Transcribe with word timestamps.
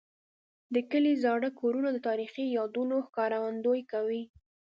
د 0.73 0.75
کلي 0.91 1.13
زاړه 1.23 1.49
کورونه 1.59 1.89
د 1.93 1.97
تاریخي 2.07 2.45
یادونو 2.57 2.95
ښکارندوي 3.07 3.83
کوي. 3.91 4.23